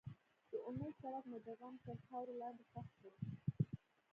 د 0.51 0.53
امید 0.67 0.93
څرک 1.01 1.23
مې 1.29 1.39
د 1.45 1.47
غم 1.59 1.75
تر 1.85 1.97
خاورو 2.05 2.33
لاندې 2.41 2.63
ښخ 2.71 2.87
شو. 2.97 3.09